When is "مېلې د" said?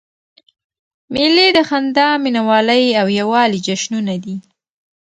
1.13-1.59